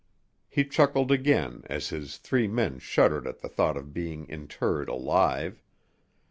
[0.49, 5.61] He chuckled again as his three men shuddered at the thought of being interred alive.